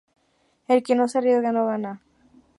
El 0.67 0.81
que 0.81 0.95
no 0.95 1.07
se 1.07 1.19
arriesga 1.19 1.51
no 1.51 1.67
gana 1.67 1.99